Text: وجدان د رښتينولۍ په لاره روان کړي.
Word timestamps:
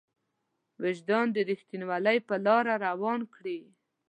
وجدان 0.81 1.25
د 1.35 1.37
رښتينولۍ 1.49 2.17
په 2.27 2.35
لاره 2.45 2.73
روان 2.85 3.21
کړي. 3.35 3.59